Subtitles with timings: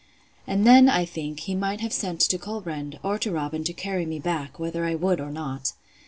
[0.47, 4.07] And then, I think, he might have sent to Colbrand, or to Robin, to carry
[4.07, 5.73] me back, whether I would or not.